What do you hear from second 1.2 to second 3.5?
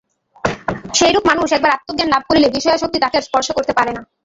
মানুষ একবার আত্মজ্ঞান লাভ করিলে বিষয়াসক্তি তাকে আর স্পর্শ